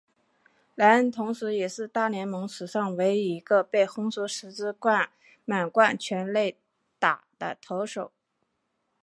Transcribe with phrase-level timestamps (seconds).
[0.73, 4.73] 莱恩同时也是大联盟史上唯一一个被轰出十支
[5.45, 6.57] 满贯全垒
[6.97, 8.11] 打的投手。